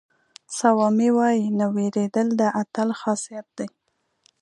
سوامي 0.59 1.09
وایي 1.17 1.45
نه 1.59 1.65
وېرېدل 1.75 2.27
د 2.39 2.41
اتل 2.61 2.89
خاصیت 3.01 3.47
دی. 3.57 3.67